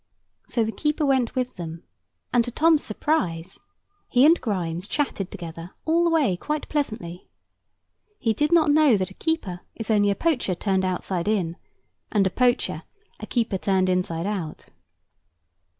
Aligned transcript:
So 0.47 0.63
the 0.63 0.71
keeper 0.71 1.05
went 1.05 1.35
with 1.35 1.57
them; 1.57 1.83
and, 2.33 2.43
to 2.45 2.49
Tom's 2.49 2.81
surprise, 2.83 3.59
he 4.09 4.25
and 4.25 4.41
Grimes 4.41 4.87
chatted 4.87 5.29
together 5.29 5.75
all 5.85 6.03
the 6.03 6.09
way 6.09 6.35
quite 6.35 6.67
pleasantly. 6.69 7.29
He 8.17 8.33
did 8.33 8.51
not 8.51 8.71
know 8.71 8.97
that 8.97 9.11
a 9.11 9.13
keeper 9.13 9.59
is 9.75 9.91
only 9.91 10.09
a 10.09 10.15
poacher 10.15 10.55
turned 10.55 10.85
outside 10.85 11.27
in, 11.27 11.55
and 12.11 12.25
a 12.25 12.31
poacher 12.31 12.81
a 13.19 13.27
keeper 13.27 13.59
turned 13.59 13.89
inside 13.89 14.25
out. 14.25 14.69